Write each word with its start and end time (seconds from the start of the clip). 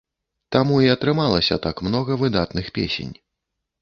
Таму 0.55 0.77
і 0.85 0.87
атрымалася 0.93 1.57
так 1.65 1.85
многа 1.91 2.19
выдатных 2.23 2.65
песень. 2.79 3.13